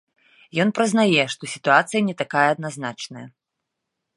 [0.63, 3.27] Ён прызнае, што сітуацыя не такая адназначная.